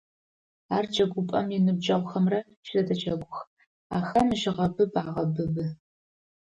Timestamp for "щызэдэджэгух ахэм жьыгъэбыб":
2.67-4.93